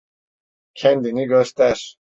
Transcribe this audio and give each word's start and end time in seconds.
Kendini 0.75 1.23
göster! 1.27 1.89